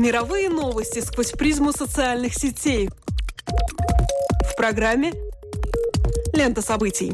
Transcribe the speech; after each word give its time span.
Мировые 0.00 0.48
новости 0.48 1.00
сквозь 1.00 1.32
призму 1.32 1.72
социальных 1.72 2.32
сетей. 2.32 2.88
В 4.50 4.56
программе 4.56 5.12
«Лента 6.32 6.62
событий». 6.62 7.12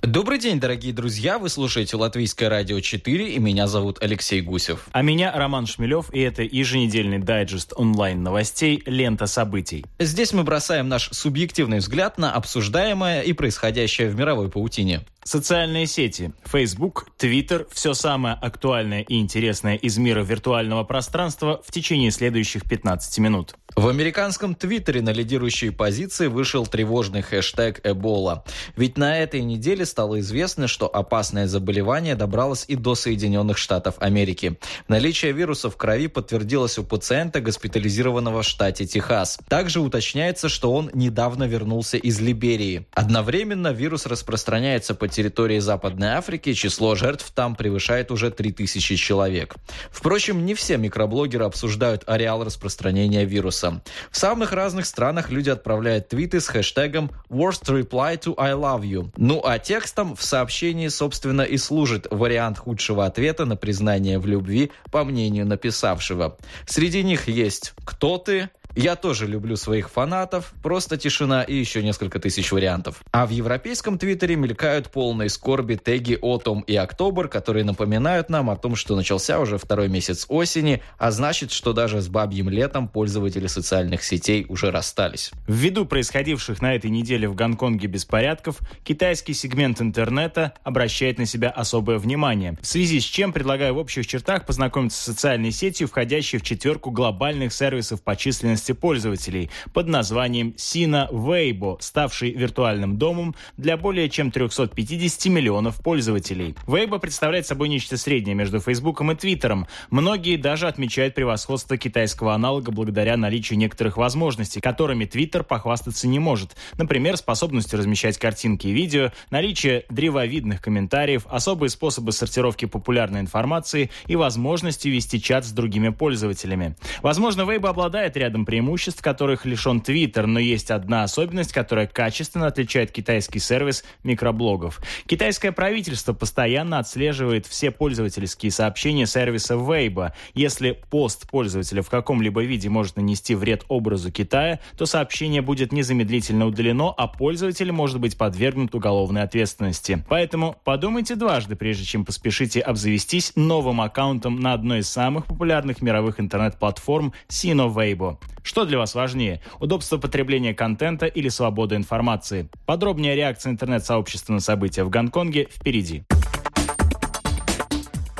Добрый 0.00 0.38
день, 0.38 0.60
дорогие 0.60 0.92
друзья! 0.92 1.38
Вы 1.38 1.48
слушаете 1.48 1.96
Латвийское 1.96 2.50
радио 2.50 2.80
4, 2.80 3.32
и 3.32 3.38
меня 3.38 3.66
зовут 3.66 4.02
Алексей 4.02 4.42
Гусев. 4.42 4.86
А 4.92 5.00
меня 5.00 5.32
Роман 5.34 5.66
Шмелев, 5.66 6.12
и 6.12 6.20
это 6.20 6.42
еженедельный 6.42 7.18
дайджест 7.18 7.72
онлайн-новостей 7.76 8.82
«Лента 8.84 9.26
событий». 9.26 9.86
Здесь 9.98 10.32
мы 10.32 10.44
бросаем 10.44 10.88
наш 10.88 11.08
субъективный 11.12 11.78
взгляд 11.78 12.18
на 12.18 12.32
обсуждаемое 12.34 13.22
и 13.22 13.32
происходящее 13.32 14.10
в 14.10 14.14
мировой 14.14 14.50
паутине. 14.50 15.00
Социальные 15.24 15.86
сети, 15.86 16.32
Facebook, 16.44 17.06
Twitter, 17.16 17.66
все 17.72 17.94
самое 17.94 18.34
актуальное 18.34 19.02
и 19.02 19.20
интересное 19.20 19.76
из 19.76 19.96
мира 19.96 20.22
виртуального 20.22 20.82
пространства 20.82 21.62
в 21.64 21.70
течение 21.70 22.10
следующих 22.10 22.64
15 22.68 23.18
минут. 23.18 23.54
В 23.74 23.88
американском 23.88 24.54
Твиттере 24.54 25.00
на 25.00 25.10
лидирующей 25.10 25.70
позиции 25.70 26.26
вышел 26.26 26.66
тревожный 26.66 27.22
хэштег 27.22 27.80
«Эбола». 27.84 28.44
Ведь 28.76 28.98
на 28.98 29.18
этой 29.18 29.40
неделе 29.40 29.86
стало 29.86 30.20
известно, 30.20 30.68
что 30.68 30.94
опасное 30.94 31.46
заболевание 31.46 32.14
добралось 32.14 32.66
и 32.68 32.76
до 32.76 32.94
Соединенных 32.94 33.56
Штатов 33.56 33.94
Америки. 34.00 34.58
Наличие 34.88 35.32
вируса 35.32 35.70
в 35.70 35.76
крови 35.78 36.08
подтвердилось 36.08 36.76
у 36.78 36.84
пациента, 36.84 37.40
госпитализированного 37.40 38.42
в 38.42 38.46
штате 38.46 38.84
Техас. 38.84 39.38
Также 39.48 39.80
уточняется, 39.80 40.50
что 40.50 40.74
он 40.74 40.90
недавно 40.92 41.44
вернулся 41.44 41.96
из 41.96 42.20
Либерии. 42.20 42.86
Одновременно 42.92 43.68
вирус 43.68 44.04
распространяется 44.04 44.94
по 44.94 45.08
территории 45.12 45.60
Западной 45.60 46.08
Африки, 46.08 46.52
число 46.54 46.94
жертв 46.94 47.30
там 47.32 47.54
превышает 47.54 48.10
уже 48.10 48.30
3000 48.30 48.96
человек. 48.96 49.54
Впрочем, 49.90 50.44
не 50.44 50.54
все 50.54 50.76
микроблогеры 50.76 51.44
обсуждают 51.44 52.02
ареал 52.06 52.44
распространения 52.44 53.24
вируса. 53.24 53.82
В 54.10 54.16
самых 54.16 54.52
разных 54.52 54.86
странах 54.86 55.30
люди 55.30 55.50
отправляют 55.50 56.08
твиты 56.08 56.40
с 56.40 56.48
хэштегом 56.48 57.10
«Worst 57.28 57.64
reply 57.68 58.18
to 58.18 58.34
I 58.36 58.52
love 58.52 58.82
you». 58.82 59.10
Ну 59.16 59.40
а 59.44 59.58
текстом 59.58 60.16
в 60.16 60.22
сообщении, 60.22 60.88
собственно, 60.88 61.42
и 61.42 61.56
служит 61.56 62.06
вариант 62.10 62.58
худшего 62.58 63.06
ответа 63.06 63.44
на 63.44 63.56
признание 63.56 64.18
в 64.18 64.26
любви, 64.26 64.72
по 64.90 65.04
мнению 65.04 65.46
написавшего. 65.46 66.36
Среди 66.66 67.02
них 67.02 67.28
есть 67.28 67.74
«Кто 67.84 68.18
ты?», 68.18 68.50
я 68.74 68.96
тоже 68.96 69.26
люблю 69.26 69.56
своих 69.56 69.90
фанатов, 69.90 70.52
просто 70.62 70.96
тишина 70.96 71.42
и 71.42 71.54
еще 71.54 71.82
несколько 71.82 72.18
тысяч 72.18 72.52
вариантов. 72.52 73.02
А 73.10 73.26
в 73.26 73.30
европейском 73.30 73.98
твиттере 73.98 74.36
мелькают 74.36 74.90
полные 74.90 75.28
скорби 75.28 75.74
теги 75.74 76.18
«Отом» 76.20 76.60
и 76.60 76.74
«Октобер», 76.74 77.28
которые 77.28 77.64
напоминают 77.64 78.30
нам 78.30 78.50
о 78.50 78.56
том, 78.56 78.76
что 78.76 78.96
начался 78.96 79.38
уже 79.40 79.58
второй 79.58 79.88
месяц 79.88 80.26
осени, 80.28 80.82
а 80.98 81.10
значит, 81.10 81.52
что 81.52 81.72
даже 81.72 82.00
с 82.00 82.08
бабьим 82.08 82.48
летом 82.48 82.88
пользователи 82.88 83.46
социальных 83.46 84.04
сетей 84.04 84.46
уже 84.48 84.70
расстались. 84.70 85.32
Ввиду 85.46 85.84
происходивших 85.84 86.62
на 86.62 86.74
этой 86.74 86.90
неделе 86.90 87.28
в 87.28 87.34
Гонконге 87.34 87.88
беспорядков, 87.88 88.58
китайский 88.84 89.34
сегмент 89.34 89.80
интернета 89.80 90.54
обращает 90.62 91.18
на 91.18 91.26
себя 91.26 91.50
особое 91.50 91.98
внимание, 91.98 92.56
в 92.60 92.66
связи 92.66 93.00
с 93.00 93.04
чем 93.04 93.32
предлагаю 93.32 93.74
в 93.74 93.78
общих 93.78 94.06
чертах 94.06 94.46
познакомиться 94.46 94.98
с 94.98 95.04
социальной 95.04 95.50
сетью, 95.50 95.88
входящей 95.88 96.38
в 96.38 96.42
четверку 96.42 96.90
глобальных 96.90 97.52
сервисов 97.52 98.02
по 98.02 98.16
численности 98.16 98.61
численности 98.62 98.72
пользователей 98.72 99.50
под 99.72 99.88
названием 99.88 100.54
Sina 100.56 101.10
Weibo, 101.10 101.76
ставший 101.80 102.32
виртуальным 102.32 102.96
домом 102.96 103.34
для 103.56 103.76
более 103.76 104.08
чем 104.08 104.30
350 104.30 105.26
миллионов 105.26 105.82
пользователей. 105.82 106.54
Weibo 106.66 106.98
представляет 106.98 107.46
собой 107.46 107.68
нечто 107.68 107.96
среднее 107.96 108.34
между 108.34 108.60
Фейсбуком 108.60 109.10
и 109.10 109.14
Твиттером. 109.14 109.66
Многие 109.90 110.36
даже 110.36 110.68
отмечают 110.68 111.14
превосходство 111.14 111.76
китайского 111.76 112.34
аналога 112.34 112.70
благодаря 112.70 113.16
наличию 113.16 113.58
некоторых 113.58 113.96
возможностей, 113.96 114.60
которыми 114.60 115.04
Твиттер 115.04 115.42
похвастаться 115.42 116.06
не 116.06 116.18
может. 116.18 116.56
Например, 116.78 117.16
способностью 117.16 117.78
размещать 117.78 118.18
картинки 118.18 118.68
и 118.68 118.72
видео, 118.72 119.10
наличие 119.30 119.84
древовидных 119.90 120.60
комментариев, 120.60 121.26
особые 121.28 121.70
способы 121.70 122.12
сортировки 122.12 122.66
популярной 122.66 123.20
информации 123.20 123.90
и 124.06 124.16
возможностью 124.16 124.92
вести 124.92 125.20
чат 125.20 125.44
с 125.44 125.50
другими 125.50 125.88
пользователями. 125.88 126.76
Возможно, 127.02 127.42
Weibo 127.42 127.68
обладает 127.68 128.16
рядом 128.16 128.44
преимуществ, 128.52 129.00
которых 129.00 129.46
лишен 129.46 129.78
Twitter, 129.78 130.26
но 130.26 130.38
есть 130.38 130.70
одна 130.70 131.04
особенность, 131.04 131.54
которая 131.54 131.86
качественно 131.86 132.48
отличает 132.48 132.92
китайский 132.92 133.38
сервис 133.38 133.82
микроблогов. 134.04 134.78
Китайское 135.06 135.52
правительство 135.52 136.12
постоянно 136.12 136.78
отслеживает 136.78 137.46
все 137.46 137.70
пользовательские 137.70 138.52
сообщения 138.52 139.06
сервиса 139.06 139.54
Weibo. 139.54 140.12
Если 140.34 140.78
пост 140.90 141.30
пользователя 141.30 141.80
в 141.80 141.88
каком-либо 141.88 142.42
виде 142.42 142.68
может 142.68 142.96
нанести 142.96 143.34
вред 143.34 143.64
образу 143.68 144.12
Китая, 144.12 144.60
то 144.76 144.84
сообщение 144.84 145.40
будет 145.40 145.72
незамедлительно 145.72 146.44
удалено, 146.44 146.92
а 146.94 147.06
пользователь 147.06 147.72
может 147.72 148.00
быть 148.00 148.18
подвергнут 148.18 148.74
уголовной 148.74 149.22
ответственности. 149.22 150.04
Поэтому 150.10 150.56
подумайте 150.62 151.14
дважды, 151.14 151.56
прежде 151.56 151.84
чем 151.84 152.04
поспешите 152.04 152.60
обзавестись 152.60 153.32
новым 153.34 153.80
аккаунтом 153.80 154.40
на 154.40 154.52
одной 154.52 154.80
из 154.80 154.90
самых 154.90 155.24
популярных 155.24 155.80
мировых 155.80 156.20
интернет-платформ 156.20 157.14
Sino 157.30 157.72
Weibo. 157.72 158.18
Что 158.42 158.64
для 158.64 158.78
вас 158.78 158.94
важнее? 158.94 159.40
Удобство 159.60 159.98
потребления 159.98 160.54
контента 160.54 161.06
или 161.06 161.28
свобода 161.28 161.76
информации? 161.76 162.48
Подробнее 162.66 163.14
реакция 163.14 163.52
интернет-сообщества 163.52 164.32
на 164.32 164.40
события 164.40 164.84
в 164.84 164.90
Гонконге 164.90 165.48
впереди. 165.50 166.04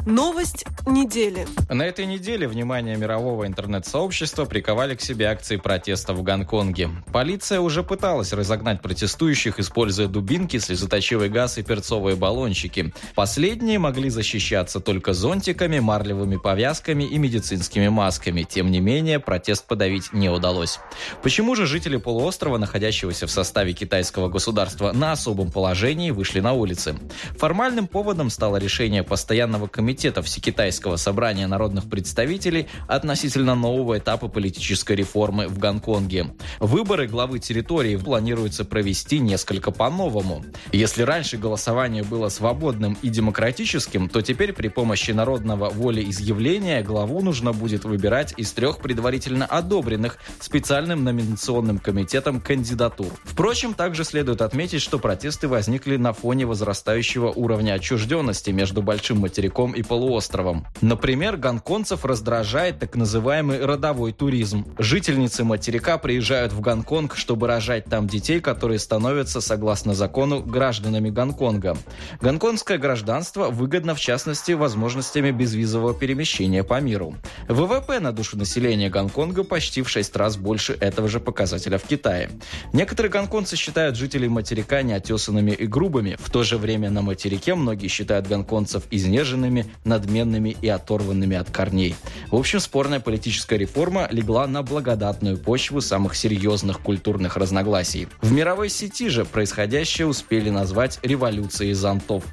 Новость 0.06 0.64
недели. 0.84 1.46
На 1.68 1.84
этой 1.84 2.06
неделе 2.06 2.48
внимание 2.48 2.96
мирового 2.96 3.46
интернет-сообщества 3.46 4.46
приковали 4.46 4.96
к 4.96 5.00
себе 5.00 5.26
акции 5.26 5.58
протеста 5.58 6.12
в 6.12 6.24
Гонконге. 6.24 6.90
Полиция 7.12 7.60
уже 7.60 7.84
пыталась 7.84 8.32
разогнать 8.32 8.82
протестующих, 8.82 9.60
используя 9.60 10.08
дубинки, 10.08 10.58
слезоточивый 10.58 11.28
газ 11.28 11.58
и 11.58 11.62
перцовые 11.62 12.16
баллончики. 12.16 12.92
Последние 13.14 13.78
могли 13.78 14.10
защищаться 14.10 14.80
только 14.80 15.12
зонтиками, 15.12 15.78
марлевыми 15.78 16.36
повязками 16.36 17.04
и 17.04 17.16
медицинскими 17.16 17.86
масками. 17.86 18.42
Тем 18.42 18.72
не 18.72 18.80
менее, 18.80 19.20
протест 19.20 19.68
подавить 19.68 20.12
не 20.12 20.28
удалось. 20.28 20.80
Почему 21.22 21.54
же 21.54 21.64
жители 21.64 21.96
полуострова, 21.96 22.58
находящегося 22.58 23.28
в 23.28 23.30
составе 23.30 23.72
китайского 23.72 24.28
государства, 24.28 24.90
на 24.90 25.12
особом 25.12 25.52
положении 25.52 26.10
вышли 26.10 26.40
на 26.40 26.54
улицы? 26.54 26.96
Формальным 27.38 27.86
поводом 27.86 28.30
стало 28.30 28.56
решение 28.56 29.04
постоянного 29.04 29.68
комитета 29.68 29.91
комитета 29.92 30.22
Всекитайского 30.22 30.96
собрания 30.96 31.46
народных 31.46 31.84
представителей 31.90 32.66
относительно 32.88 33.54
нового 33.54 33.98
этапа 33.98 34.28
политической 34.28 34.96
реформы 34.96 35.48
в 35.48 35.58
Гонконге. 35.58 36.28
Выборы 36.60 37.06
главы 37.06 37.40
территории 37.40 37.96
планируется 37.96 38.64
провести 38.64 39.18
несколько 39.18 39.70
по-новому. 39.70 40.46
Если 40.72 41.02
раньше 41.02 41.36
голосование 41.36 42.02
было 42.02 42.30
свободным 42.30 42.96
и 43.02 43.10
демократическим, 43.10 44.08
то 44.08 44.22
теперь 44.22 44.54
при 44.54 44.68
помощи 44.68 45.10
народного 45.10 45.68
волеизъявления 45.68 46.82
главу 46.82 47.20
нужно 47.20 47.52
будет 47.52 47.84
выбирать 47.84 48.32
из 48.38 48.50
трех 48.52 48.78
предварительно 48.78 49.44
одобренных 49.44 50.16
специальным 50.40 51.04
номинационным 51.04 51.78
комитетом 51.78 52.40
кандидатур. 52.40 53.12
Впрочем, 53.24 53.74
также 53.74 54.04
следует 54.04 54.40
отметить, 54.40 54.80
что 54.80 54.98
протесты 54.98 55.48
возникли 55.48 55.96
на 55.96 56.14
фоне 56.14 56.46
возрастающего 56.46 57.28
уровня 57.28 57.74
отчужденности 57.74 58.48
между 58.52 58.80
Большим 58.80 59.20
материком 59.20 59.72
и 59.72 59.81
и 59.82 59.84
полуостровом. 59.84 60.66
Например, 60.80 61.36
гонконгцев 61.36 62.04
раздражает 62.04 62.78
так 62.78 62.96
называемый 62.96 63.64
родовой 63.64 64.12
туризм. 64.12 64.64
Жительницы 64.78 65.44
материка 65.44 65.98
приезжают 65.98 66.52
в 66.52 66.60
Гонконг, 66.60 67.16
чтобы 67.16 67.46
рожать 67.46 67.84
там 67.84 68.06
детей, 68.06 68.40
которые 68.40 68.78
становятся, 68.78 69.40
согласно 69.40 69.94
закону, 69.94 70.42
гражданами 70.42 71.10
Гонконга. 71.10 71.76
Гонконгское 72.20 72.78
гражданство 72.78 73.48
выгодно, 73.48 73.94
в 73.94 74.00
частности, 74.00 74.52
возможностями 74.52 75.30
безвизового 75.30 75.94
перемещения 75.94 76.64
по 76.64 76.80
миру. 76.80 77.14
ВВП 77.48 78.00
на 78.00 78.12
душу 78.12 78.38
населения 78.38 78.88
Гонконга 78.88 79.44
почти 79.44 79.82
в 79.82 79.88
6 79.88 80.16
раз 80.16 80.36
больше 80.36 80.76
этого 80.80 81.08
же 81.08 81.20
показателя 81.20 81.78
в 81.78 81.82
Китае. 81.82 82.30
Некоторые 82.72 83.10
гонконгцы 83.10 83.56
считают 83.56 83.96
жителей 83.96 84.28
материка 84.28 84.82
неотесанными 84.82 85.50
и 85.50 85.66
грубыми. 85.66 86.16
В 86.18 86.30
то 86.30 86.42
же 86.42 86.56
время 86.56 86.90
на 86.90 87.02
материке 87.02 87.54
многие 87.54 87.88
считают 87.88 88.26
гонконгцев 88.28 88.84
изнеженными, 88.90 89.66
надменными 89.84 90.56
и 90.60 90.68
оторванными 90.68 91.36
от 91.36 91.50
корней. 91.50 91.94
В 92.30 92.36
общем, 92.36 92.60
спорная 92.60 93.00
политическая 93.00 93.56
реформа 93.56 94.08
легла 94.10 94.46
на 94.46 94.62
благодатную 94.62 95.38
почву 95.38 95.80
самых 95.80 96.14
серьезных 96.14 96.80
культурных 96.80 97.36
разногласий. 97.36 98.08
В 98.20 98.32
мировой 98.32 98.68
сети 98.68 99.08
же 99.08 99.24
происходящее 99.24 100.06
успели 100.06 100.50
назвать 100.50 100.98
революцией 101.02 101.72
зонтов. 101.72 102.24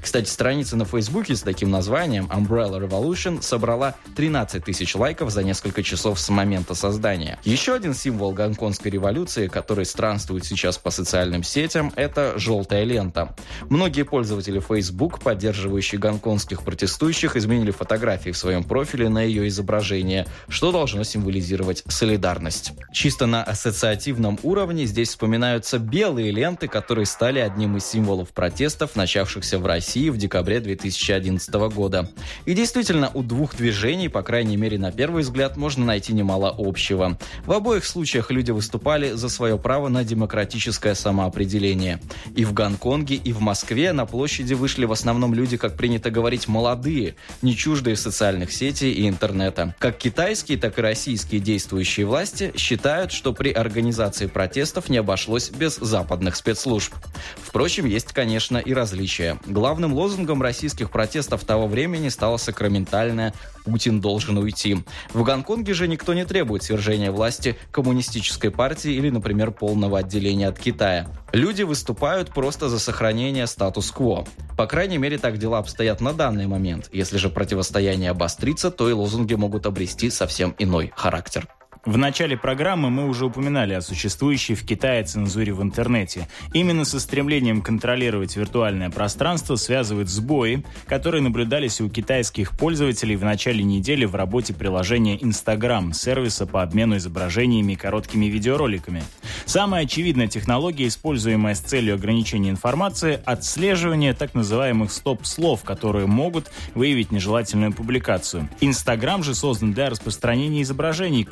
Кстати, 0.00 0.28
страница 0.28 0.76
на 0.76 0.84
Фейсбуке 0.84 1.34
с 1.34 1.42
таким 1.42 1.70
названием 1.70 2.26
Umbrella 2.26 2.80
Revolution 2.80 3.42
собрала 3.42 3.94
13 4.16 4.64
тысяч 4.64 4.94
лайков 4.94 5.30
за 5.30 5.42
несколько 5.42 5.82
часов 5.82 6.18
с 6.18 6.28
момента 6.28 6.74
создания. 6.74 7.38
Еще 7.44 7.74
один 7.74 7.94
символ 7.94 8.32
гонконгской 8.32 8.90
революции, 8.90 9.48
который 9.48 9.84
странствует 9.84 10.44
сейчас 10.44 10.78
по 10.78 10.90
социальным 10.90 11.42
сетям, 11.42 11.92
это 11.96 12.38
желтая 12.38 12.84
лента. 12.84 13.34
Многие 13.68 14.02
пользователи 14.02 14.60
Facebook, 14.60 15.20
поддерживающие 15.20 15.98
гонконгских 15.98 16.62
протестующих, 16.62 17.36
изменили 17.36 17.70
фотографии 17.70 18.30
в 18.30 18.38
своем 18.38 18.64
профиле 18.64 19.08
на 19.08 19.22
ее 19.22 19.48
изображение, 19.48 20.26
что 20.48 20.72
должно 20.72 21.04
символизировать 21.04 21.82
солидарность. 21.88 22.72
Чисто 22.92 23.26
на 23.26 23.42
ассоциативном 23.42 24.38
уровне 24.42 24.86
здесь 24.86 25.10
вспоминаются 25.10 25.78
белые 25.78 26.30
ленты, 26.30 26.68
которые 26.68 27.06
стали 27.06 27.38
одним 27.38 27.76
из 27.76 27.86
символов 27.86 28.30
протестов, 28.30 28.96
начавшихся 28.96 29.58
в 29.58 29.65
России 29.66 30.08
в 30.10 30.16
декабре 30.16 30.60
2011 30.60 31.52
года. 31.74 32.10
И 32.44 32.54
действительно, 32.54 33.10
у 33.14 33.22
двух 33.22 33.56
движений, 33.56 34.08
по 34.08 34.22
крайней 34.22 34.56
мере 34.56 34.78
на 34.78 34.92
первый 34.92 35.22
взгляд, 35.22 35.56
можно 35.56 35.84
найти 35.84 36.12
немало 36.12 36.54
общего. 36.56 37.18
В 37.44 37.52
обоих 37.52 37.84
случаях 37.84 38.30
люди 38.30 38.50
выступали 38.50 39.12
за 39.12 39.28
свое 39.28 39.58
право 39.58 39.88
на 39.88 40.04
демократическое 40.04 40.94
самоопределение. 40.94 42.00
И 42.34 42.44
в 42.44 42.52
Гонконге, 42.52 43.16
и 43.16 43.32
в 43.32 43.40
Москве 43.40 43.92
на 43.92 44.06
площади 44.06 44.54
вышли 44.54 44.84
в 44.84 44.92
основном 44.92 45.34
люди, 45.34 45.56
как 45.56 45.76
принято 45.76 46.10
говорить, 46.10 46.48
молодые, 46.48 47.16
не 47.42 47.56
чуждые 47.56 47.96
социальных 47.96 48.52
сетей 48.52 48.92
и 48.92 49.08
интернета. 49.08 49.74
Как 49.78 49.98
китайские, 49.98 50.58
так 50.58 50.78
и 50.78 50.82
российские 50.82 51.40
действующие 51.40 52.06
власти 52.06 52.52
считают, 52.56 53.12
что 53.12 53.32
при 53.32 53.50
организации 53.50 54.26
протестов 54.26 54.88
не 54.88 54.98
обошлось 54.98 55.50
без 55.50 55.76
западных 55.76 56.36
спецслужб. 56.36 56.94
Впрочем, 57.36 57.86
есть, 57.86 58.12
конечно, 58.12 58.58
и 58.58 58.72
различия. 58.72 59.38
Главным 59.46 59.94
лозунгом 59.94 60.42
российских 60.42 60.90
протестов 60.90 61.44
того 61.44 61.66
времени 61.66 62.08
стало 62.08 62.36
сакраментальное 62.36 63.34
«Путин 63.64 64.00
должен 64.00 64.38
уйти». 64.38 64.84
В 65.12 65.22
Гонконге 65.22 65.74
же 65.74 65.88
никто 65.88 66.14
не 66.14 66.24
требует 66.24 66.62
свержения 66.62 67.10
власти 67.10 67.56
коммунистической 67.70 68.50
партии 68.50 68.92
или, 68.92 69.10
например, 69.10 69.50
полного 69.50 69.98
отделения 69.98 70.48
от 70.48 70.58
Китая. 70.58 71.08
Люди 71.32 71.62
выступают 71.62 72.32
просто 72.32 72.68
за 72.68 72.78
сохранение 72.78 73.46
статус-кво. 73.46 74.26
По 74.56 74.66
крайней 74.66 74.98
мере, 74.98 75.18
так 75.18 75.38
дела 75.38 75.58
обстоят 75.58 76.00
на 76.00 76.12
данный 76.12 76.46
момент. 76.46 76.88
Если 76.92 77.18
же 77.18 77.28
противостояние 77.28 78.10
обострится, 78.10 78.70
то 78.70 78.88
и 78.88 78.92
лозунги 78.92 79.34
могут 79.34 79.66
обрести 79.66 80.10
совсем 80.10 80.54
иной 80.58 80.92
характер. 80.96 81.48
В 81.86 81.96
начале 81.98 82.36
программы 82.36 82.90
мы 82.90 83.08
уже 83.08 83.26
упоминали 83.26 83.72
о 83.72 83.80
существующей 83.80 84.56
в 84.56 84.66
Китае 84.66 85.04
цензуре 85.04 85.52
в 85.52 85.62
интернете. 85.62 86.26
Именно 86.52 86.84
со 86.84 86.98
стремлением 86.98 87.62
контролировать 87.62 88.34
виртуальное 88.36 88.90
пространство 88.90 89.54
связывают 89.54 90.08
сбои, 90.08 90.64
которые 90.88 91.22
наблюдались 91.22 91.80
у 91.80 91.88
китайских 91.88 92.58
пользователей 92.58 93.14
в 93.14 93.22
начале 93.22 93.62
недели 93.62 94.04
в 94.04 94.16
работе 94.16 94.52
приложения 94.52 95.16
Instagram, 95.16 95.92
сервиса 95.92 96.44
по 96.44 96.64
обмену 96.64 96.96
изображениями 96.96 97.74
и 97.74 97.76
короткими 97.76 98.26
видеороликами. 98.26 99.04
Самая 99.44 99.84
очевидная 99.84 100.26
технология, 100.26 100.88
используемая 100.88 101.54
с 101.54 101.60
целью 101.60 101.94
ограничения 101.94 102.50
информации, 102.50 103.20
отслеживание 103.24 104.12
так 104.12 104.34
называемых 104.34 104.90
стоп-слов, 104.90 105.62
которые 105.62 106.06
могут 106.06 106.50
выявить 106.74 107.12
нежелательную 107.12 107.72
публикацию. 107.72 108.48
Instagram 108.60 109.22
же 109.22 109.36
создан 109.36 109.72
для 109.72 109.88
распространения 109.88 110.62
изображений, 110.62 111.22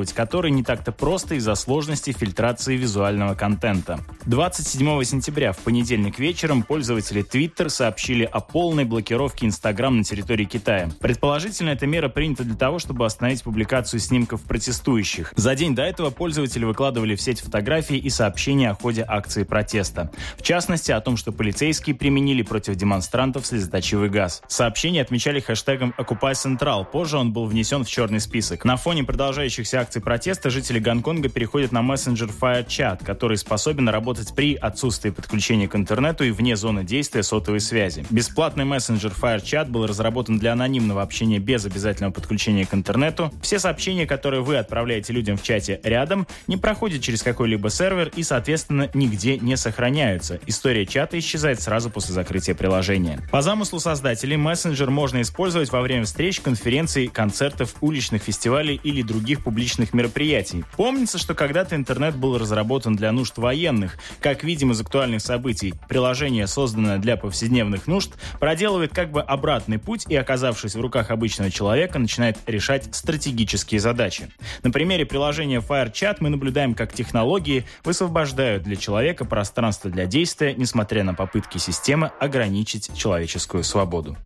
контролировать 0.00 0.12
который 0.12 0.50
не 0.50 0.62
так-то 0.62 0.92
просто 0.92 1.34
из-за 1.36 1.54
сложности 1.54 2.12
фильтрации 2.12 2.76
визуального 2.76 3.34
контента. 3.34 4.00
27 4.26 5.04
сентября 5.04 5.52
в 5.52 5.58
понедельник 5.58 6.18
вечером 6.18 6.62
пользователи 6.62 7.24
Twitter 7.24 7.68
сообщили 7.68 8.24
о 8.24 8.40
полной 8.40 8.84
блокировке 8.84 9.46
Instagram 9.46 9.98
на 9.98 10.04
территории 10.04 10.44
Китая. 10.44 10.90
Предположительно, 11.00 11.70
эта 11.70 11.86
мера 11.86 12.08
принята 12.08 12.44
для 12.44 12.56
того, 12.56 12.78
чтобы 12.78 13.06
остановить 13.06 13.42
публикацию 13.42 14.00
снимков 14.00 14.42
протестующих. 14.42 15.32
За 15.36 15.54
день 15.54 15.74
до 15.74 15.82
этого 15.82 16.10
пользователи 16.10 16.64
выкладывали 16.64 17.14
в 17.14 17.20
сеть 17.20 17.40
фотографии 17.40 17.96
и 17.96 18.10
сообщения 18.10 18.70
о 18.70 18.74
ходе 18.74 19.04
акции 19.06 19.44
протеста. 19.44 20.10
В 20.36 20.42
частности, 20.42 20.92
о 20.92 21.00
том, 21.00 21.16
что 21.16 21.32
полицейские 21.32 21.94
применили 21.94 22.42
против 22.42 22.76
демонстрантов 22.76 23.46
слезоточивый 23.46 24.10
газ. 24.10 24.42
Сообщения 24.48 25.02
отмечали 25.02 25.40
хэштегом 25.40 25.94
Occupy 25.98 26.32
Central. 26.32 26.84
Позже 26.84 27.16
он 27.16 27.32
был 27.32 27.46
внесен 27.46 27.84
в 27.84 27.88
черный 27.88 28.20
список. 28.20 28.64
На 28.64 28.76
фоне 28.76 29.04
продолжающихся 29.04 29.80
акций 29.80 29.89
протеста 29.98 30.50
жители 30.50 30.78
Гонконга 30.78 31.28
переходят 31.28 31.72
на 31.72 31.82
мессенджер 31.82 32.28
FireChat, 32.28 33.04
который 33.04 33.36
способен 33.36 33.88
работать 33.88 34.32
при 34.36 34.54
отсутствии 34.54 35.10
подключения 35.10 35.66
к 35.66 35.74
интернету 35.74 36.22
и 36.22 36.30
вне 36.30 36.54
зоны 36.54 36.84
действия 36.84 37.24
сотовой 37.24 37.60
связи. 37.60 38.04
Бесплатный 38.10 38.64
мессенджер 38.64 39.10
FireChat 39.10 39.70
был 39.70 39.86
разработан 39.86 40.38
для 40.38 40.52
анонимного 40.52 41.02
общения 41.02 41.38
без 41.40 41.64
обязательного 41.64 42.12
подключения 42.12 42.66
к 42.66 42.74
интернету. 42.74 43.32
Все 43.42 43.58
сообщения, 43.58 44.06
которые 44.06 44.42
вы 44.42 44.58
отправляете 44.58 45.14
людям 45.14 45.38
в 45.38 45.42
чате 45.42 45.80
рядом, 45.82 46.26
не 46.46 46.58
проходят 46.58 47.02
через 47.02 47.22
какой-либо 47.22 47.70
сервер 47.70 48.12
и, 48.14 48.22
соответственно, 48.22 48.90
нигде 48.92 49.38
не 49.38 49.56
сохраняются. 49.56 50.38
История 50.46 50.84
чата 50.84 51.18
исчезает 51.18 51.62
сразу 51.62 51.88
после 51.88 52.14
закрытия 52.14 52.54
приложения. 52.54 53.26
По 53.32 53.40
замыслу 53.40 53.80
создателей, 53.80 54.36
мессенджер 54.36 54.90
можно 54.90 55.22
использовать 55.22 55.72
во 55.72 55.80
время 55.80 56.04
встреч, 56.04 56.40
конференций, 56.40 57.06
концертов, 57.06 57.76
уличных 57.80 58.22
фестивалей 58.22 58.78
или 58.84 59.00
других 59.00 59.42
публичных 59.42 59.69
различных 59.70 59.94
мероприятий. 59.94 60.64
Помнится, 60.76 61.16
что 61.16 61.34
когда-то 61.34 61.76
интернет 61.76 62.16
был 62.16 62.38
разработан 62.38 62.96
для 62.96 63.12
нужд 63.12 63.38
военных. 63.38 63.98
Как 64.20 64.42
видим 64.42 64.72
из 64.72 64.80
актуальных 64.80 65.20
событий, 65.22 65.74
приложение, 65.88 66.48
созданное 66.48 66.98
для 66.98 67.16
повседневных 67.16 67.86
нужд, 67.86 68.10
проделывает 68.40 68.92
как 68.92 69.12
бы 69.12 69.20
обратный 69.22 69.78
путь 69.78 70.06
и, 70.08 70.16
оказавшись 70.16 70.74
в 70.74 70.80
руках 70.80 71.10
обычного 71.10 71.52
человека, 71.52 72.00
начинает 72.00 72.38
решать 72.46 72.92
стратегические 72.94 73.78
задачи. 73.80 74.30
На 74.64 74.72
примере 74.72 75.06
приложения 75.06 75.60
FireChat 75.60 76.16
мы 76.18 76.30
наблюдаем, 76.30 76.74
как 76.74 76.92
технологии 76.92 77.64
высвобождают 77.84 78.64
для 78.64 78.74
человека 78.74 79.24
пространство 79.24 79.88
для 79.88 80.06
действия, 80.06 80.54
несмотря 80.56 81.04
на 81.04 81.14
попытки 81.14 81.58
системы 81.58 82.10
ограничить 82.18 82.90
человеческую 82.96 83.62
свободу. 83.62 84.16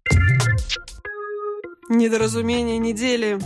Недоразумение 1.91 2.79
недели. 2.79 3.39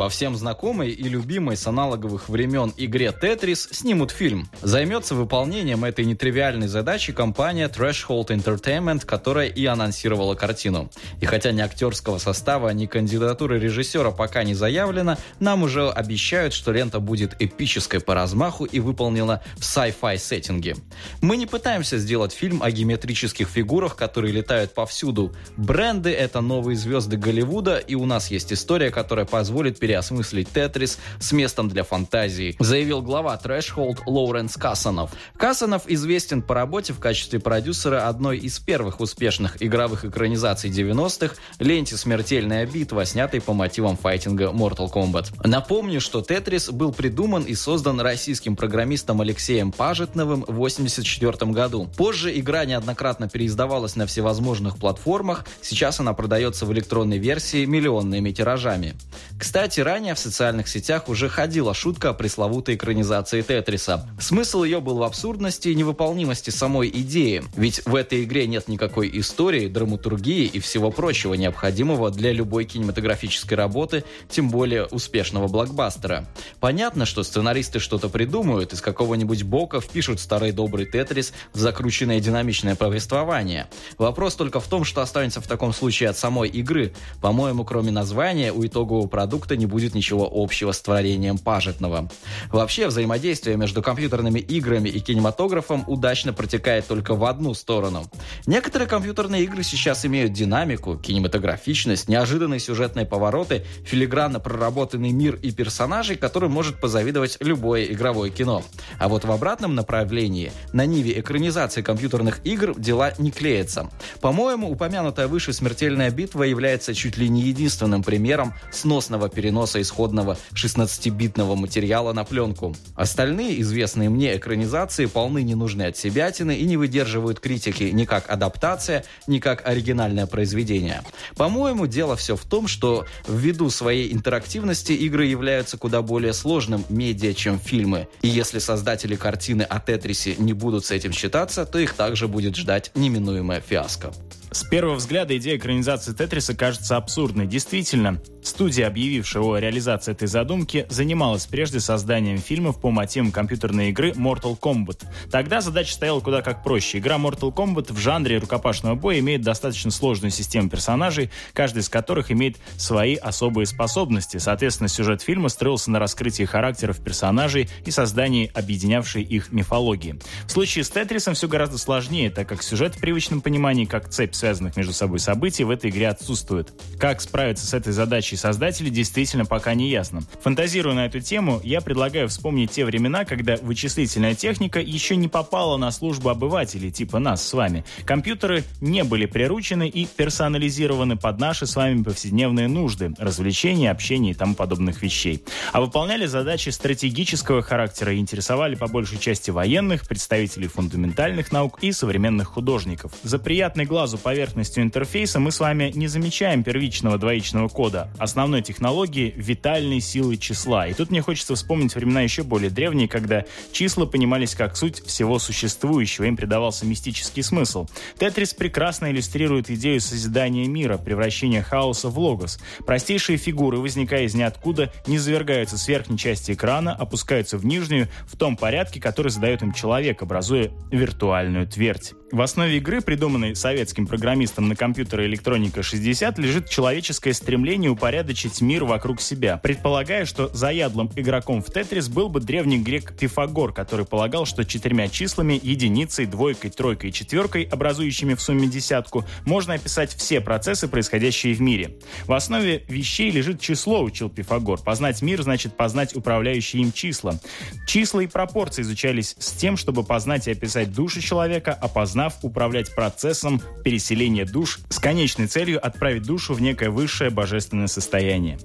По 0.00 0.08
всем 0.08 0.34
знакомой 0.34 0.92
и 0.92 1.02
любимой 1.10 1.58
с 1.58 1.66
аналоговых 1.66 2.30
времен 2.30 2.72
игре 2.78 3.12
Tetris 3.12 3.68
снимут 3.70 4.12
фильм. 4.12 4.48
Займется 4.62 5.14
выполнением 5.14 5.84
этой 5.84 6.06
нетривиальной 6.06 6.68
задачи 6.68 7.12
компания 7.12 7.68
Threshold 7.68 8.28
Entertainment, 8.28 9.04
которая 9.04 9.48
и 9.48 9.66
анонсировала 9.66 10.34
картину. 10.34 10.90
И 11.20 11.26
хотя 11.26 11.52
ни 11.52 11.60
актерского 11.60 12.16
состава, 12.16 12.70
ни 12.70 12.86
кандидатуры 12.86 13.58
режиссера 13.58 14.10
пока 14.10 14.42
не 14.42 14.54
заявлено, 14.54 15.18
нам 15.38 15.64
уже 15.64 15.90
обещают, 15.90 16.54
что 16.54 16.72
лента 16.72 16.98
будет 16.98 17.36
эпической 17.38 18.00
по 18.00 18.14
размаху 18.14 18.64
и 18.64 18.80
выполнена 18.80 19.42
в 19.56 19.60
sci-fi 19.60 20.16
сеттинге. 20.16 20.76
Мы 21.20 21.36
не 21.36 21.44
пытаемся 21.44 21.98
сделать 21.98 22.32
фильм 22.32 22.62
о 22.62 22.70
геометрических 22.70 23.46
фигурах, 23.46 23.96
которые 23.96 24.32
летают 24.32 24.72
повсюду. 24.72 25.34
Бренды— 25.58 26.10
это 26.10 26.40
новые 26.40 26.78
звезды 26.78 27.18
Голливуда, 27.18 27.76
и 27.76 27.94
у 27.94 28.06
нас 28.06 28.30
есть 28.30 28.50
история, 28.50 28.90
которая 28.90 29.26
позволит 29.26 29.78
перейти 29.78 29.89
переосмыслить 29.90 30.48
Тетрис 30.52 30.98
с 31.18 31.32
местом 31.32 31.68
для 31.68 31.82
фантазии, 31.82 32.54
заявил 32.60 33.02
глава 33.02 33.38
Threshold 33.42 33.98
Лоуренс 34.06 34.54
Кассанов. 34.54 35.10
Кассанов 35.36 35.82
известен 35.88 36.42
по 36.42 36.54
работе 36.54 36.92
в 36.92 37.00
качестве 37.00 37.40
продюсера 37.40 38.06
одной 38.06 38.38
из 38.38 38.60
первых 38.60 39.00
успешных 39.00 39.60
игровых 39.60 40.04
экранизаций 40.04 40.70
90-х 40.70 41.34
ленте 41.58 41.96
«Смертельная 41.96 42.66
битва», 42.66 43.04
снятой 43.04 43.40
по 43.40 43.52
мотивам 43.52 43.96
файтинга 43.96 44.52
Mortal 44.52 44.88
Kombat. 44.92 45.32
Напомню, 45.44 46.00
что 46.00 46.22
Тетрис 46.22 46.70
был 46.70 46.92
придуман 46.92 47.42
и 47.42 47.56
создан 47.56 48.00
российским 48.00 48.54
программистом 48.54 49.20
Алексеем 49.20 49.72
Пажетновым 49.72 50.42
в 50.42 50.52
1984 50.52 51.50
году. 51.50 51.88
Позже 51.96 52.38
игра 52.38 52.64
неоднократно 52.64 53.28
переиздавалась 53.28 53.96
на 53.96 54.06
всевозможных 54.06 54.76
платформах, 54.76 55.46
сейчас 55.62 55.98
она 55.98 56.12
продается 56.12 56.64
в 56.64 56.72
электронной 56.72 57.18
версии 57.18 57.64
миллионными 57.64 58.30
тиражами. 58.30 58.94
Кстати, 59.38 59.79
кстати, 59.80 59.94
ранее 59.94 60.14
в 60.14 60.18
социальных 60.18 60.68
сетях 60.68 61.08
уже 61.08 61.30
ходила 61.30 61.72
шутка 61.72 62.10
о 62.10 62.12
пресловутой 62.12 62.74
экранизации 62.74 63.40
Тетриса. 63.40 64.06
Смысл 64.20 64.64
ее 64.64 64.80
был 64.80 64.98
в 64.98 65.02
абсурдности 65.02 65.68
и 65.68 65.74
невыполнимости 65.74 66.50
самой 66.50 66.88
идеи, 66.88 67.42
ведь 67.56 67.86
в 67.86 67.94
этой 67.94 68.24
игре 68.24 68.46
нет 68.46 68.68
никакой 68.68 69.10
истории, 69.18 69.68
драматургии 69.68 70.44
и 70.44 70.60
всего 70.60 70.90
прочего 70.90 71.32
необходимого 71.32 72.10
для 72.10 72.32
любой 72.32 72.66
кинематографической 72.66 73.56
работы, 73.56 74.04
тем 74.28 74.50
более 74.50 74.84
успешного 74.84 75.48
блокбастера. 75.48 76.26
Понятно, 76.60 77.06
что 77.06 77.22
сценаристы 77.22 77.78
что-то 77.78 78.10
придумают, 78.10 78.74
из 78.74 78.82
какого-нибудь 78.82 79.44
бока 79.44 79.80
впишут 79.80 80.20
старый 80.20 80.52
добрый 80.52 80.84
Тетрис 80.84 81.32
в 81.54 81.58
закрученное 81.58 82.20
динамичное 82.20 82.76
повествование. 82.76 83.66
Вопрос 83.96 84.34
только 84.34 84.60
в 84.60 84.66
том, 84.66 84.84
что 84.84 85.00
останется 85.00 85.40
в 85.40 85.48
таком 85.48 85.72
случае 85.72 86.10
от 86.10 86.18
самой 86.18 86.50
игры. 86.50 86.92
По-моему, 87.22 87.64
кроме 87.64 87.90
названия, 87.90 88.52
у 88.52 88.66
итогового 88.66 89.06
продукта 89.06 89.56
не 89.56 89.69
будет 89.70 89.94
ничего 89.94 90.30
общего 90.30 90.72
с 90.72 90.80
творением 90.82 91.38
пажетного. 91.38 92.10
Вообще, 92.50 92.88
взаимодействие 92.88 93.56
между 93.56 93.82
компьютерными 93.82 94.40
играми 94.40 94.88
и 94.90 95.00
кинематографом 95.00 95.84
удачно 95.86 96.34
протекает 96.34 96.86
только 96.86 97.14
в 97.14 97.24
одну 97.24 97.54
сторону. 97.54 98.04
Некоторые 98.46 98.88
компьютерные 98.88 99.44
игры 99.44 99.62
сейчас 99.62 100.04
имеют 100.04 100.32
динамику, 100.32 100.98
кинематографичность, 100.98 102.08
неожиданные 102.08 102.60
сюжетные 102.60 103.06
повороты, 103.06 103.64
филигранно 103.84 104.40
проработанный 104.40 105.12
мир 105.12 105.36
и 105.36 105.52
персонажей, 105.52 106.16
которым 106.16 106.52
может 106.52 106.80
позавидовать 106.80 107.38
любое 107.40 107.84
игровое 107.84 108.30
кино. 108.30 108.62
А 108.98 109.08
вот 109.08 109.24
в 109.24 109.30
обратном 109.30 109.74
направлении, 109.74 110.52
на 110.72 110.84
ниве 110.84 111.20
экранизации 111.20 111.82
компьютерных 111.82 112.40
игр, 112.44 112.78
дела 112.78 113.12
не 113.18 113.30
клеятся. 113.30 113.88
По-моему, 114.20 114.70
упомянутая 114.70 115.28
выше 115.28 115.52
смертельная 115.52 116.10
битва 116.10 116.42
является 116.42 116.94
чуть 116.94 117.16
ли 117.16 117.28
не 117.28 117.42
единственным 117.42 118.02
примером 118.02 118.54
сносного 118.72 119.28
переноса 119.50 119.80
исходного 119.80 120.38
16-битного 120.54 121.56
материала 121.56 122.12
на 122.12 122.22
пленку. 122.22 122.76
Остальные 122.94 123.60
известные 123.62 124.08
мне 124.08 124.36
экранизации 124.36 125.06
полны 125.06 125.42
ненужной 125.42 125.88
от 125.88 125.96
себятины 125.96 126.56
и 126.56 126.64
не 126.64 126.76
выдерживают 126.76 127.40
критики 127.40 127.90
ни 127.92 128.04
как 128.04 128.30
адаптация, 128.30 129.04
ни 129.26 129.40
как 129.40 129.66
оригинальное 129.66 130.26
произведение. 130.26 131.02
По-моему, 131.34 131.88
дело 131.88 132.14
все 132.14 132.36
в 132.36 132.44
том, 132.44 132.68
что 132.68 133.06
ввиду 133.26 133.70
своей 133.70 134.12
интерактивности 134.12 134.92
игры 134.92 135.26
являются 135.26 135.76
куда 135.76 136.00
более 136.00 136.32
сложным 136.32 136.84
медиа, 136.88 137.34
чем 137.34 137.58
фильмы. 137.58 138.06
И 138.22 138.28
если 138.28 138.60
создатели 138.60 139.16
картины 139.16 139.62
о 139.62 139.80
Тетрисе 139.80 140.36
не 140.38 140.52
будут 140.52 140.84
с 140.84 140.92
этим 140.92 141.12
считаться, 141.12 141.66
то 141.66 141.80
их 141.80 141.94
также 141.94 142.28
будет 142.28 142.54
ждать 142.54 142.92
неминуемая 142.94 143.60
фиаско. 143.60 144.12
С 144.52 144.64
первого 144.64 144.96
взгляда 144.96 145.36
идея 145.36 145.56
экранизации 145.56 146.12
Тетриса 146.12 146.56
кажется 146.56 146.96
абсурдной. 146.96 147.46
Действительно, 147.46 148.20
студия, 148.42 148.88
объявившая 148.88 149.42
о 149.44 149.56
реализации 149.58 150.10
этой 150.10 150.26
задумки, 150.26 150.86
занималась 150.88 151.46
прежде 151.46 151.78
созданием 151.78 152.38
фильмов 152.38 152.80
по 152.80 152.90
мотивам 152.90 153.30
компьютерной 153.30 153.90
игры 153.90 154.10
Mortal 154.10 154.58
Kombat. 154.58 155.06
Тогда 155.30 155.60
задача 155.60 155.92
стояла 155.92 156.18
куда 156.18 156.42
как 156.42 156.64
проще. 156.64 156.98
Игра 156.98 157.16
Mortal 157.16 157.54
Kombat 157.54 157.92
в 157.92 157.98
жанре 157.98 158.38
рукопашного 158.38 158.96
боя 158.96 159.20
имеет 159.20 159.42
достаточно 159.42 159.92
сложную 159.92 160.32
систему 160.32 160.68
персонажей, 160.68 161.30
каждый 161.52 161.78
из 161.78 161.88
которых 161.88 162.32
имеет 162.32 162.56
свои 162.76 163.14
особые 163.14 163.66
способности. 163.66 164.38
Соответственно, 164.38 164.88
сюжет 164.88 165.22
фильма 165.22 165.48
строился 165.48 165.92
на 165.92 166.00
раскрытии 166.00 166.42
характеров 166.42 166.98
персонажей 166.98 167.68
и 167.84 167.92
создании 167.92 168.50
объединявшей 168.52 169.22
их 169.22 169.52
мифологии. 169.52 170.18
В 170.46 170.50
случае 170.50 170.82
с 170.82 170.90
Тетрисом 170.90 171.34
все 171.34 171.46
гораздо 171.46 171.78
сложнее, 171.78 172.30
так 172.30 172.48
как 172.48 172.64
сюжет 172.64 172.96
в 172.96 173.00
привычном 173.00 173.42
понимании 173.42 173.84
как 173.84 174.08
цепь 174.08 174.39
связанных 174.40 174.76
между 174.76 174.92
собой 174.92 175.20
событий 175.20 175.64
в 175.64 175.70
этой 175.70 175.90
игре 175.90 176.08
отсутствует. 176.08 176.72
Как 176.98 177.20
справиться 177.20 177.66
с 177.66 177.74
этой 177.74 177.92
задачей 177.92 178.36
создателей 178.36 178.90
действительно 178.90 179.44
пока 179.44 179.74
не 179.74 179.88
ясно. 179.90 180.22
Фантазируя 180.42 180.94
на 180.94 181.06
эту 181.06 181.20
тему, 181.20 181.60
я 181.62 181.80
предлагаю 181.80 182.28
вспомнить 182.28 182.72
те 182.72 182.84
времена, 182.84 183.24
когда 183.24 183.56
вычислительная 183.56 184.34
техника 184.34 184.80
еще 184.80 185.16
не 185.16 185.28
попала 185.28 185.76
на 185.76 185.90
службу 185.90 186.30
обывателей, 186.30 186.90
типа 186.90 187.18
нас 187.18 187.46
с 187.46 187.52
вами. 187.52 187.84
Компьютеры 188.04 188.64
не 188.80 189.04
были 189.04 189.26
приручены 189.26 189.88
и 189.88 190.06
персонализированы 190.06 191.16
под 191.16 191.38
наши 191.38 191.66
с 191.66 191.76
вами 191.76 192.02
повседневные 192.02 192.68
нужды, 192.68 193.14
развлечения, 193.18 193.90
общения 193.90 194.30
и 194.30 194.34
тому 194.34 194.54
подобных 194.54 195.02
вещей. 195.02 195.44
А 195.72 195.80
выполняли 195.80 196.26
задачи 196.26 196.70
стратегического 196.70 197.62
характера 197.62 198.14
и 198.14 198.18
интересовали 198.18 198.74
по 198.74 198.88
большей 198.88 199.18
части 199.18 199.50
военных, 199.50 200.08
представителей 200.08 200.68
фундаментальных 200.68 201.52
наук 201.52 201.78
и 201.82 201.92
современных 201.92 202.48
художников. 202.48 203.12
За 203.22 203.38
приятной 203.38 203.84
глазу 203.84 204.16
поверхностью 204.30 204.84
интерфейса 204.84 205.40
мы 205.40 205.50
с 205.50 205.58
вами 205.58 205.90
не 205.92 206.06
замечаем 206.06 206.62
первичного 206.62 207.18
двоичного 207.18 207.66
кода, 207.66 208.12
основной 208.16 208.62
технологии 208.62 209.34
витальной 209.36 209.98
силы 209.98 210.36
числа. 210.36 210.86
И 210.86 210.94
тут 210.94 211.10
мне 211.10 211.20
хочется 211.20 211.56
вспомнить 211.56 211.96
времена 211.96 212.20
еще 212.20 212.44
более 212.44 212.70
древние, 212.70 213.08
когда 213.08 213.44
числа 213.72 214.06
понимались 214.06 214.54
как 214.54 214.76
суть 214.76 215.04
всего 215.04 215.40
существующего, 215.40 216.26
им 216.26 216.36
придавался 216.36 216.86
мистический 216.86 217.42
смысл. 217.42 217.88
Тетрис 218.20 218.54
прекрасно 218.54 219.10
иллюстрирует 219.10 219.68
идею 219.68 220.00
созидания 220.00 220.68
мира, 220.68 220.96
превращения 220.96 221.64
хаоса 221.64 222.08
в 222.08 222.16
логос. 222.16 222.60
Простейшие 222.86 223.36
фигуры, 223.36 223.78
возникая 223.78 224.26
из 224.26 224.34
ниоткуда, 224.36 224.92
не 225.08 225.18
завергаются 225.18 225.76
с 225.76 225.88
верхней 225.88 226.18
части 226.18 226.52
экрана, 226.52 226.94
опускаются 226.94 227.58
в 227.58 227.66
нижнюю 227.66 228.06
в 228.28 228.36
том 228.36 228.56
порядке, 228.56 229.00
который 229.00 229.32
задает 229.32 229.62
им 229.62 229.72
человек, 229.72 230.22
образуя 230.22 230.70
виртуальную 230.92 231.66
твердь. 231.66 232.12
В 232.32 232.42
основе 232.42 232.76
игры, 232.76 233.00
придуманной 233.00 233.56
советским 233.56 234.06
программистом 234.06 234.19
на 234.60 234.76
компьютере 234.76 235.26
«Электроника 235.26 235.80
60», 235.80 236.40
лежит 236.40 236.68
человеческое 236.68 237.32
стремление 237.32 237.90
упорядочить 237.90 238.60
мир 238.60 238.84
вокруг 238.84 239.20
себя, 239.20 239.56
предполагая, 239.56 240.26
что 240.26 240.48
заядлым 240.48 241.10
игроком 241.16 241.62
в 241.62 241.72
«Тетрис» 241.72 242.08
был 242.08 242.28
бы 242.28 242.40
древний 242.40 242.78
грек 242.78 243.14
Пифагор, 243.18 243.72
который 243.72 244.04
полагал, 244.04 244.44
что 244.44 244.64
четырьмя 244.64 245.08
числами, 245.08 245.58
единицей, 245.62 246.26
двойкой, 246.26 246.70
тройкой 246.70 247.10
и 247.10 247.12
четверкой, 247.12 247.62
образующими 247.62 248.34
в 248.34 248.42
сумме 248.42 248.68
десятку, 248.68 249.24
можно 249.46 249.74
описать 249.74 250.14
все 250.14 250.40
процессы, 250.40 250.86
происходящие 250.86 251.54
в 251.54 251.62
мире. 251.62 251.96
В 252.26 252.34
основе 252.34 252.84
вещей 252.88 253.30
лежит 253.30 253.60
число, 253.60 254.02
учил 254.02 254.28
Пифагор. 254.28 254.80
Познать 254.82 255.22
мир 255.22 255.42
значит 255.42 255.76
познать 255.76 256.14
управляющие 256.14 256.82
им 256.82 256.92
числа. 256.92 257.40
Числа 257.86 258.20
и 258.20 258.26
пропорции 258.26 258.82
изучались 258.82 259.34
с 259.38 259.52
тем, 259.52 259.78
чтобы 259.78 260.04
познать 260.04 260.46
и 260.46 260.52
описать 260.52 260.92
души 260.92 261.22
человека, 261.22 261.72
а 261.80 261.88
осознав 262.10 262.34
управлять 262.42 262.94
процессом 262.94 263.60
переселения 263.84 264.09
душ 264.44 264.80
с 264.88 264.98
конечной 264.98 265.46
целью 265.46 265.84
отправить 265.84 266.22
душу 266.22 266.54
в 266.54 266.60
некое 266.60 266.90
высшее 266.90 267.30
божественное 267.30 267.86
состояние. 267.86 268.58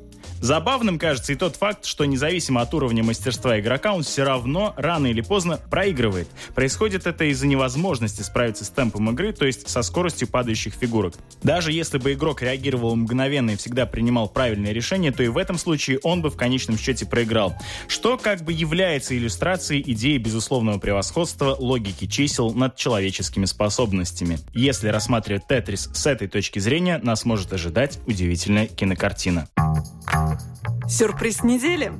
Забавным 0.45 0.99
кажется 0.99 1.33
и 1.33 1.35
тот 1.35 1.55
факт, 1.55 1.85
что 1.85 2.05
независимо 2.05 2.61
от 2.61 2.71
уровня 2.75 3.03
мастерства 3.03 3.59
игрока, 3.59 3.95
он 3.95 4.03
все 4.03 4.23
равно 4.23 4.75
рано 4.77 5.07
или 5.07 5.21
поздно 5.21 5.59
проигрывает. 5.71 6.27
Происходит 6.53 7.07
это 7.07 7.23
из-за 7.31 7.47
невозможности 7.47 8.21
справиться 8.21 8.63
с 8.63 8.69
темпом 8.69 9.09
игры, 9.09 9.33
то 9.33 9.47
есть 9.47 9.67
со 9.67 9.81
скоростью 9.81 10.27
падающих 10.27 10.75
фигурок. 10.75 11.15
Даже 11.41 11.71
если 11.71 11.97
бы 11.97 12.13
игрок 12.13 12.43
реагировал 12.43 12.95
мгновенно 12.95 13.49
и 13.49 13.55
всегда 13.55 13.87
принимал 13.87 14.29
правильные 14.29 14.71
решения, 14.71 15.11
то 15.11 15.23
и 15.23 15.29
в 15.29 15.39
этом 15.39 15.57
случае 15.57 15.97
он 16.03 16.21
бы 16.21 16.29
в 16.29 16.37
конечном 16.37 16.77
счете 16.77 17.07
проиграл. 17.07 17.55
Что 17.87 18.15
как 18.15 18.43
бы 18.43 18.53
является 18.53 19.17
иллюстрацией 19.17 19.81
идеи 19.93 20.19
безусловного 20.19 20.77
превосходства 20.77 21.55
логики 21.57 22.05
чисел 22.05 22.53
над 22.53 22.75
человеческими 22.75 23.45
способностями. 23.45 24.37
Если 24.53 24.89
рассматривать 24.89 25.47
Тетрис 25.47 25.89
с 25.91 26.05
этой 26.05 26.27
точки 26.27 26.59
зрения, 26.59 26.99
нас 27.01 27.25
может 27.25 27.51
ожидать 27.51 27.97
удивительная 28.05 28.67
кинокартина. 28.67 29.47
Сюрприз 30.87 31.43
недели. 31.43 31.93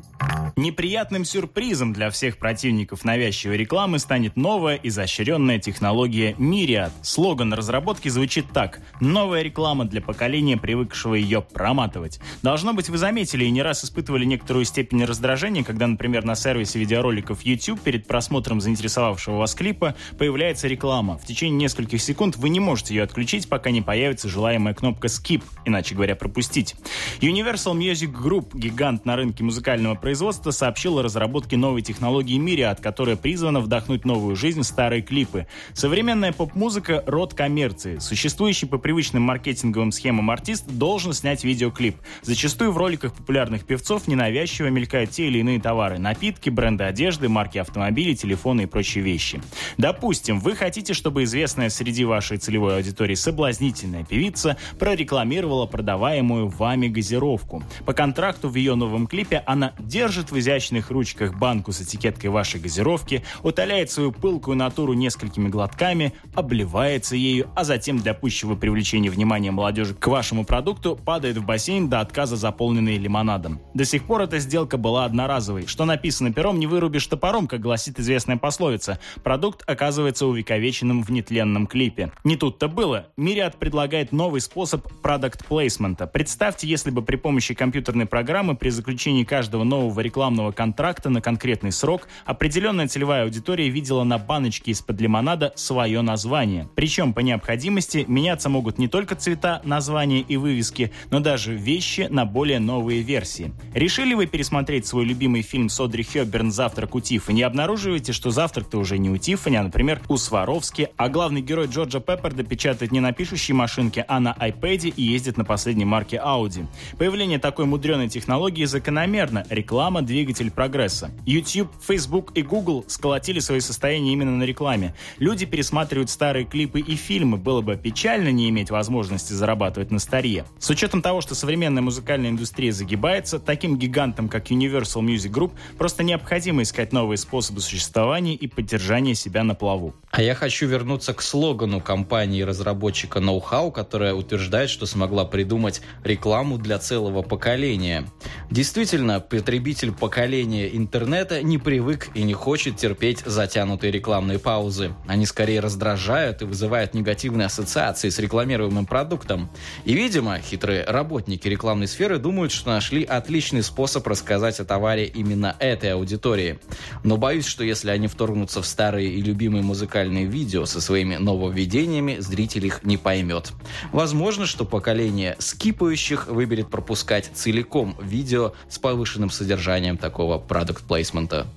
Неприятным 0.57 1.25
сюрпризом 1.25 1.91
для 1.91 2.09
всех 2.09 2.38
противников 2.38 3.03
навязчивой 3.03 3.57
рекламы 3.57 4.00
станет 4.00 4.38
новая 4.38 4.79
изощренная 4.81 5.59
технология 5.59 6.31
Myriad. 6.39 6.91
Слоган 7.01 7.53
разработки 7.53 8.07
звучит 8.07 8.45
так. 8.53 8.79
Новая 9.01 9.41
реклама 9.41 9.83
для 9.83 10.01
поколения, 10.01 10.55
привыкшего 10.55 11.15
ее 11.15 11.41
проматывать. 11.41 12.21
Должно 12.41 12.74
быть, 12.74 12.88
вы 12.88 12.97
заметили 12.97 13.43
и 13.43 13.51
не 13.51 13.62
раз 13.63 13.83
испытывали 13.83 14.24
некоторую 14.24 14.63
степень 14.63 15.03
раздражения, 15.03 15.62
когда, 15.62 15.88
например, 15.88 16.24
на 16.24 16.35
сервисе 16.35 16.79
видеороликов 16.79 17.41
YouTube 17.41 17.81
перед 17.81 18.07
просмотром 18.07 18.62
заинтересовавшего 18.62 19.35
вас 19.35 19.55
клипа 19.55 19.95
появляется 20.17 20.69
реклама. 20.69 21.17
В 21.17 21.25
течение 21.25 21.57
нескольких 21.57 22.01
секунд 22.01 22.38
вы 22.38 22.47
не 22.47 22.62
можете 22.62 22.95
ее 22.95 23.03
отключить, 23.03 23.50
пока 23.50 23.71
не 23.71 23.81
появится 23.81 24.29
желаемая 24.29 24.74
кнопка 24.74 25.07
Skip, 25.07 25.43
иначе 25.65 25.95
говоря, 25.95 26.15
пропустить. 26.15 26.75
Universal 27.19 27.74
Music 27.77 28.13
Group, 28.13 28.57
гигант 28.57 29.05
на 29.05 29.17
рынке 29.17 29.43
музыкального 29.43 29.95
производства, 29.95 30.44
сообщил 30.51 30.99
о 30.99 31.03
разработке 31.03 31.57
новой 31.57 31.81
технологии 31.81 32.39
Myriad, 32.39 32.81
которая 32.81 33.15
призвана 33.15 33.59
вдохнуть 33.59 34.05
новую 34.05 34.35
жизнь 34.35 34.63
старые 34.63 35.01
клипы. 35.01 35.47
Современная 35.73 36.31
поп-музыка– 36.31 37.03
род 37.07 37.33
коммерции. 37.33 37.99
Существующий 37.99 38.65
по 38.65 38.77
привычным 38.77 39.23
маркетинговым 39.23 39.91
схемам 39.91 40.31
артист 40.31 40.67
должен 40.67 41.13
снять 41.13 41.43
видеоклип. 41.43 41.97
Зачастую 42.21 42.71
в 42.71 42.77
роликах 42.77 43.13
популярных 43.13 43.65
певцов 43.65 44.07
ненавязчиво 44.07 44.67
мелькают 44.67 45.11
те 45.11 45.27
или 45.27 45.39
иные 45.39 45.59
товары– 45.59 45.97
напитки, 45.99 46.49
бренды 46.49 46.83
одежды, 46.83 47.29
марки 47.29 47.57
автомобилей, 47.57 48.15
телефоны 48.15 48.61
и 48.61 48.65
прочие 48.65 49.03
вещи. 49.03 49.41
Допустим, 49.77 50.39
вы 50.39 50.55
хотите, 50.55 50.93
чтобы 50.93 51.23
известная 51.23 51.69
среди 51.69 52.05
вашей 52.05 52.37
целевой 52.37 52.75
аудитории 52.75 53.15
соблазнительная 53.15 54.03
певица 54.03 54.57
прорекламировала 54.79 55.65
продаваемую 55.65 56.47
вами 56.47 56.87
газировку. 56.87 57.63
По 57.85 57.93
контракту 57.93 58.49
в 58.49 58.55
ее 58.55 58.75
новом 58.75 59.07
клипе 59.07 59.43
она 59.45 59.73
держит 59.79 60.31
в 60.36 60.39
изящных 60.39 60.92
ручках 60.92 61.34
банку 61.34 61.72
с 61.72 61.82
этикеткой 61.82 62.30
вашей 62.30 62.60
газировки, 62.60 63.24
утоляет 63.42 63.89
свою 63.89 64.12
пылкую 64.12 64.58
натуру 64.58 64.92
несколькими 64.92 65.48
глотками, 65.48 66.12
обливается 66.34 67.15
ею, 67.15 67.50
а 67.56 67.63
затем 67.63 68.00
для 68.00 68.13
пущего 68.13 68.56
привлечения 68.56 69.10
внимания 69.10 69.51
молодежи 69.51 69.96
к 69.96 70.06
вашему 70.08 70.44
продукту 70.44 70.98
падает 70.98 71.38
в 71.38 71.46
бассейн 71.46 71.88
до 71.88 72.01
отказа 72.01 72.36
заполненный 72.36 72.98
лимонадом. 72.98 73.62
До 73.74 73.86
сих 73.86 74.04
пор 74.04 74.24
эта 74.24 74.39
сделка 74.39 74.77
была 74.77 75.06
одноразовой. 75.06 75.68
Что 75.68 75.86
написано 75.86 76.34
пером, 76.34 76.60
не 76.60 76.68
вырубишь 76.68 77.08
топором, 77.08 77.48
как 77.48 77.62
гласит 77.62 77.98
известная 77.98 78.36
пословица. 78.36 79.00
Продукт 79.24 79.63
оказывается 79.68 80.25
увековеченным 80.25 81.01
в 81.01 81.12
нетленном 81.12 81.65
клипе. 81.65 82.12
Не 82.25 82.36
тут-то 82.36 82.68
было. 82.68 83.08
Мириад 83.15 83.56
предлагает 83.56 84.12
новый 84.12 84.42
способ 84.42 84.86
продукт 85.01 85.46
плейсмента. 85.46 86.08
Представьте, 86.08 86.68
если 86.68 86.92
бы 86.92 87.01
при 87.01 87.15
помощи 87.15 87.54
компьютерной 87.54 88.06
программы 88.06 88.58
при 88.58 88.68
заключении 88.68 89.24
каждого 89.24 89.63
нового 89.63 90.01
рекламного 90.01 90.25
контракта 90.51 91.10
на 91.10 91.22
конкретный 91.22 91.72
срок 91.72 92.08
определенная 92.25 92.88
целевая 92.88 93.24
аудитория 93.24 93.70
видела 93.70 94.03
на 94.03 94.17
баночке 94.17 94.72
из-под 94.72 95.00
лимонада 95.01 95.53
свое 95.55 96.01
название. 96.01 96.67
Причем 96.75 97.13
по 97.13 97.20
необходимости 97.20 98.05
меняться 98.08 98.50
могут 98.50 98.77
не 98.77 98.88
только 98.88 99.15
цвета, 99.15 99.62
названия 99.63 100.22
и 100.22 100.38
вывески, 100.38 100.91
но 101.12 101.20
даже 101.20 101.53
вещи 101.53 102.08
на 102.10 102.25
более 102.25 102.60
новые 102.60 103.01
версии. 103.01 103.51
Решили 103.74 104.13
вы 104.13 104.25
пересмотреть 104.25 104.88
свой 104.88 105.05
любимый 105.05 105.41
фильм 105.41 105.70
с 105.70 105.79
Одри 105.79 106.03
Хёбберн 106.03 106.51
«Завтрак 106.51 106.96
у 106.96 107.00
Тиффани» 107.00 107.41
и 107.41 107.44
обнаруживаете, 107.44 108.13
что 108.13 108.32
завтрак-то 108.32 108.77
уже 108.77 108.98
не 108.98 109.10
у 109.10 109.17
Тиффани, 109.17 109.58
а, 109.58 109.63
например, 109.63 110.01
у 110.08 110.17
Сваровски, 110.17 110.89
а 110.98 111.10
главный 111.10 111.41
герой 111.41 111.67
Джорджа 111.67 112.00
Пепперда 112.00 112.44
печатает 112.44 112.91
не 112.91 113.00
на 113.00 113.12
пишущей 113.12 113.53
машинке, 113.53 114.05
а 114.08 114.20
на 114.20 114.34
iPad 114.39 114.94
и 114.96 115.03
ездит 115.03 115.38
на 115.38 115.46
последней 115.46 115.86
марке 115.86 116.22
Audi. 116.24 116.65
Появление 116.98 117.39
такой 117.39 117.65
мудреной 117.65 118.10
технологии 118.10 118.65
закономерно. 118.65 119.46
Реклама– 119.50 120.01
двигатель 120.15 120.50
прогресса. 120.50 121.12
YouTube, 121.25 121.69
Facebook 121.86 122.31
и 122.36 122.41
Google 122.41 122.86
сколотили 122.88 123.39
свои 123.39 123.60
состояния 123.60 124.13
именно 124.13 124.31
на 124.31 124.43
рекламе. 124.43 124.95
Люди 125.19 125.45
пересматривают 125.45 126.10
старые 126.10 126.45
клипы 126.45 126.79
и 126.79 126.95
фильмы. 126.95 127.36
Было 127.36 127.60
бы 127.60 127.75
печально 127.75 128.29
не 128.29 128.48
иметь 128.48 128.69
возможности 128.69 129.34
зарабатывать 129.34 129.91
на 129.91 130.00
старье. 130.00 130.45
С 130.57 130.69
учетом 130.69 131.01
того, 131.01 131.19
что 131.19 131.36
современная 131.36 131.81
музыкальная 131.81 132.29
индустрия 132.29 132.72
загибается, 132.72 133.39
таким 133.39 133.77
гигантам, 133.77 134.29
как 134.29 134.51
Universal 134.51 135.01
Music 135.01 135.31
Group, 135.31 135.51
просто 135.77 136.01
необходимо 136.01 136.62
искать 136.62 136.93
новые 136.93 137.17
способы 137.17 137.60
существования 137.60 138.36
и 138.36 138.48
поддержания 138.48 139.15
себя 139.15 139.43
на 139.43 139.53
плаву. 139.53 139.95
А 140.12 140.22
я 140.22 140.34
хочу 140.34 140.65
вернуться 140.65 141.13
к 141.13 141.22
слогану 141.22 141.81
компании-разработчика 141.81 143.19
Know-how, 143.19 143.69
которая 143.69 144.13
утверждает, 144.13 144.69
что 144.69 144.86
смогла 144.86 145.25
придумать 145.25 145.81
рекламу 146.05 146.57
для 146.57 146.79
целого 146.79 147.22
поколения. 147.22 148.05
Действительно, 148.50 149.19
потребитель 149.19 149.91
поколения 149.99 150.75
интернета 150.75 151.41
не 151.41 151.57
привык 151.57 152.09
и 152.13 152.23
не 152.23 152.33
хочет 152.33 152.77
терпеть 152.77 153.19
затянутые 153.25 153.91
рекламные 153.91 154.39
паузы. 154.39 154.93
Они 155.07 155.25
скорее 155.25 155.59
раздражают 155.59 156.41
и 156.41 156.45
вызывают 156.45 156.93
негативные 156.93 157.45
ассоциации 157.45 158.09
с 158.09 158.19
рекламируемым 158.19 158.85
продуктом. 158.85 159.49
И, 159.85 159.93
видимо, 159.93 160.39
хитрые 160.39 160.83
работники 160.85 161.47
рекламной 161.47 161.87
сферы 161.87 162.17
думают, 162.17 162.51
что 162.51 162.69
нашли 162.69 163.03
отличный 163.03 163.63
способ 163.63 164.05
рассказать 164.07 164.59
о 164.59 164.65
товаре 164.65 165.05
именно 165.05 165.55
этой 165.59 165.93
аудитории. 165.93 166.59
Но 167.03 167.17
боюсь, 167.17 167.45
что 167.45 167.63
если 167.63 167.89
они 167.89 168.07
вторгнутся 168.07 168.61
в 168.61 168.65
старые 168.65 169.09
и 169.09 169.21
любимые 169.21 169.63
музыкальные 169.63 170.25
видео 170.25 170.65
со 170.65 170.81
своими 170.81 171.15
нововведениями, 171.15 172.17
зритель 172.19 172.65
их 172.65 172.83
не 172.83 172.97
поймет. 172.97 173.53
Возможно, 173.91 174.45
что 174.45 174.65
поколение 174.65 175.35
скипающих 175.39 176.27
выберет 176.27 176.69
пропускать 176.69 177.31
целиком 177.33 177.95
видео 178.01 178.53
с 178.69 178.79
повышенным 178.79 179.29
содержанием 179.29 179.85
такого 179.94 180.38
продукт-плейсмента. 180.38 181.48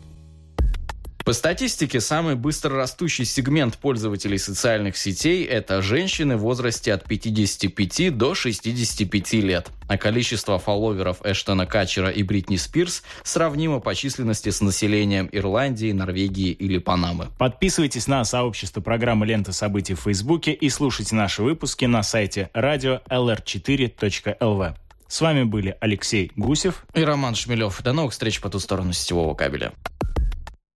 По 1.29 1.35
статистике, 1.35 2.01
самый 2.01 2.37
быстро 2.37 2.75
растущий 2.75 3.27
сегмент 3.27 3.77
пользователей 3.77 4.39
социальных 4.39 4.97
сетей– 4.97 5.45
это 5.45 5.83
женщины 5.83 6.39
в 6.39 6.41
возрасте 6.41 6.91
от 6.95 7.05
55 7.05 8.17
до 8.17 8.35
65 8.35 9.35
лет. 9.35 9.69
А 9.89 9.99
количество 9.99 10.59
фолловеров 10.59 11.19
Эштона 11.23 11.67
Качера 11.67 12.09
и 12.09 12.23
Бритни 12.23 12.57
Спирс 12.57 13.03
сравнимо 13.25 13.79
по 13.81 13.95
численности 13.95 14.49
с 14.49 14.63
населением 14.63 15.29
Ирландии, 15.31 15.93
Норвегии 15.93 16.51
или 16.51 16.79
Панамы. 16.79 17.27
Подписывайтесь 17.37 18.07
на 18.07 18.25
сообщество 18.25 18.81
программы 18.81 19.27
«Лента 19.27 19.53
событий» 19.53 19.93
в 19.93 20.01
Фейсбуке 20.01 20.53
и 20.53 20.71
слушайте 20.71 21.15
наши 21.15 21.43
выпуски 21.43 21.85
на 21.85 22.03
сайте 22.03 22.49
радио 22.55 23.03
lr4.lv. 23.11 24.77
С 25.09 25.23
вами 25.23 25.45
были 25.45 25.75
Алексей 25.81 26.31
Гусев 26.37 26.85
и 26.93 27.03
Роман 27.03 27.35
Шмелев. 27.35 27.83
До 27.83 27.95
новых 27.95 28.13
встреч 28.13 28.43
по 28.43 28.51
ту 28.51 28.59
сторону 28.59 28.93
сетевого 28.93 29.35
кабеля. 29.35 29.73